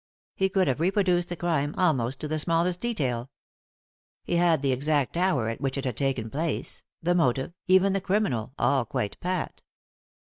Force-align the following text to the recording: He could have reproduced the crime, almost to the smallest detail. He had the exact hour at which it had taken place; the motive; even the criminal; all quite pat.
He 0.33 0.49
could 0.49 0.67
have 0.67 0.79
reproduced 0.79 1.29
the 1.29 1.35
crime, 1.35 1.75
almost 1.77 2.19
to 2.21 2.27
the 2.27 2.39
smallest 2.39 2.81
detail. 2.81 3.29
He 4.23 4.37
had 4.37 4.63
the 4.63 4.71
exact 4.71 5.15
hour 5.15 5.47
at 5.47 5.61
which 5.61 5.77
it 5.77 5.85
had 5.85 5.95
taken 5.97 6.27
place; 6.31 6.83
the 7.03 7.13
motive; 7.13 7.53
even 7.67 7.93
the 7.93 8.01
criminal; 8.01 8.51
all 8.57 8.83
quite 8.83 9.19
pat. 9.19 9.61